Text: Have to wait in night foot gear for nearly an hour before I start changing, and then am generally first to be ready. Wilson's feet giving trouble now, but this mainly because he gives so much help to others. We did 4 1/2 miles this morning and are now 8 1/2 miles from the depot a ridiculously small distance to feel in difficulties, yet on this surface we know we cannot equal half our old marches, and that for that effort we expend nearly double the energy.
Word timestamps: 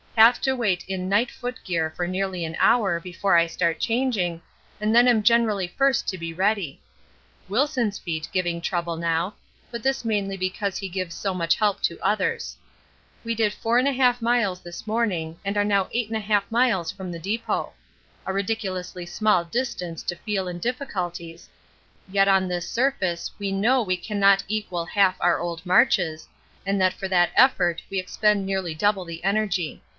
Have 0.17 0.41
to 0.41 0.55
wait 0.55 0.83
in 0.87 1.09
night 1.09 1.31
foot 1.31 1.59
gear 1.63 1.91
for 1.95 2.07
nearly 2.07 2.43
an 2.45 2.55
hour 2.59 2.99
before 2.99 3.37
I 3.37 3.47
start 3.47 3.79
changing, 3.79 4.41
and 4.79 4.95
then 4.95 5.07
am 5.07 5.23
generally 5.23 5.67
first 5.67 6.07
to 6.09 6.17
be 6.17 6.33
ready. 6.33 6.79
Wilson's 7.47 7.97
feet 7.97 8.27
giving 8.33 8.61
trouble 8.61 8.97
now, 8.97 9.35
but 9.71 9.81
this 9.81 10.03
mainly 10.05 10.37
because 10.37 10.77
he 10.77 10.89
gives 10.89 11.15
so 11.15 11.33
much 11.33 11.55
help 11.55 11.81
to 11.83 11.99
others. 12.01 12.57
We 13.23 13.33
did 13.33 13.53
4 13.53 13.79
1/2 13.81 14.21
miles 14.21 14.59
this 14.61 14.85
morning 14.87 15.39
and 15.45 15.55
are 15.57 15.63
now 15.65 15.87
8 15.91 16.11
1/2 16.11 16.43
miles 16.51 16.91
from 16.91 17.11
the 17.11 17.19
depot 17.19 17.73
a 18.25 18.33
ridiculously 18.33 19.05
small 19.05 19.43
distance 19.45 20.03
to 20.03 20.15
feel 20.15 20.47
in 20.47 20.59
difficulties, 20.59 21.49
yet 22.11 22.27
on 22.27 22.47
this 22.47 22.69
surface 22.69 23.31
we 23.39 23.51
know 23.51 23.81
we 23.81 23.97
cannot 23.97 24.43
equal 24.47 24.85
half 24.85 25.15
our 25.19 25.39
old 25.39 25.65
marches, 25.65 26.27
and 26.65 26.81
that 26.81 26.93
for 26.93 27.07
that 27.07 27.31
effort 27.35 27.81
we 27.89 27.99
expend 27.99 28.45
nearly 28.45 28.73
double 28.75 29.05
the 29.05 29.23
energy. 29.23 29.81